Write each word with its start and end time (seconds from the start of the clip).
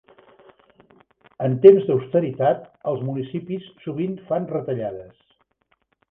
En 1.47 1.57
temps 1.65 1.83
d'austeritat, 1.89 2.63
els 2.91 3.03
municipis 3.09 3.67
sovint 3.83 4.15
fan 4.31 4.49
retallades. 4.53 5.13